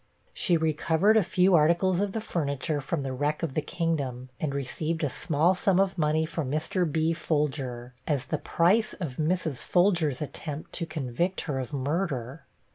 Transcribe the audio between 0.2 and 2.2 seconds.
She recovered a few articles of